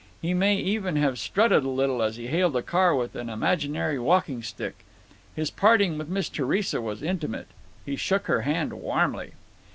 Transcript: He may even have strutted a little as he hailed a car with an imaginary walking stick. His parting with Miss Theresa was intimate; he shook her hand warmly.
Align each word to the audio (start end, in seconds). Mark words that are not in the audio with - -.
He 0.19 0.33
may 0.33 0.55
even 0.55 0.95
have 0.95 1.19
strutted 1.19 1.63
a 1.63 1.69
little 1.69 2.01
as 2.01 2.15
he 2.15 2.25
hailed 2.25 2.55
a 2.55 2.63
car 2.63 2.95
with 2.95 3.13
an 3.15 3.29
imaginary 3.29 3.99
walking 3.99 4.41
stick. 4.41 4.77
His 5.35 5.51
parting 5.51 5.95
with 5.99 6.09
Miss 6.09 6.27
Theresa 6.27 6.81
was 6.81 7.03
intimate; 7.03 7.49
he 7.85 7.95
shook 7.95 8.25
her 8.25 8.41
hand 8.41 8.73
warmly. 8.73 9.33